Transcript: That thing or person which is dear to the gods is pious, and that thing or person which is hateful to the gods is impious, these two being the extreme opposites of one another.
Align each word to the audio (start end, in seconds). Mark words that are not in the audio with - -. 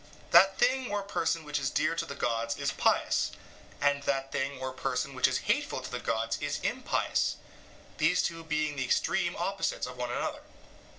That 0.31 0.57
thing 0.57 0.89
or 0.89 1.03
person 1.03 1.43
which 1.43 1.59
is 1.59 1.69
dear 1.69 1.93
to 1.95 2.07
the 2.07 2.15
gods 2.15 2.57
is 2.57 2.71
pious, 2.71 3.33
and 3.79 4.01
that 4.01 4.31
thing 4.31 4.57
or 4.59 4.71
person 4.73 5.13
which 5.13 5.27
is 5.27 5.37
hateful 5.45 5.79
to 5.79 5.91
the 5.91 5.99
gods 5.99 6.39
is 6.41 6.59
impious, 6.63 7.35
these 7.99 8.23
two 8.23 8.43
being 8.43 8.75
the 8.77 8.83
extreme 8.83 9.35
opposites 9.35 9.85
of 9.85 9.97
one 9.97 10.09
another. 10.09 10.41